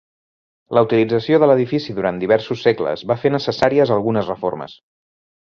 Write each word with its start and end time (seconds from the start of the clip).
La 0.77 0.81
utilització 0.85 1.39
de 1.43 1.49
l'edifici 1.51 1.95
durant 1.99 2.17
diversos 2.23 2.65
segles 2.69 3.05
va 3.13 3.19
fer 3.25 3.35
necessàries 3.37 3.97
algunes 3.99 4.33
reformes. 4.35 4.79